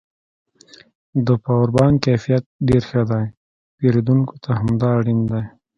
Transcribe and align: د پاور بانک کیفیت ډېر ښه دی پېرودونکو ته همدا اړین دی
د 1.25 1.27
پاور 1.43 1.69
بانک 1.75 1.95
کیفیت 2.05 2.43
ډېر 2.67 2.83
ښه 2.89 3.01
دی 3.09 3.25
پېرودونکو 3.77 4.33
ته 4.43 4.49
همدا 4.59 4.89
اړین 4.99 5.19
دی 5.31 5.43